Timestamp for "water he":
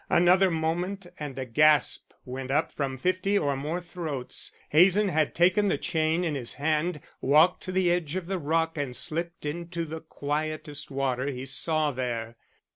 10.89-11.45